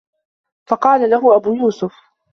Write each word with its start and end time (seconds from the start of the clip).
فَقَالَ 0.69 1.09
لَهُ 1.09 1.35
أَبُو 1.35 1.53
يُوسُفَ 1.53 1.93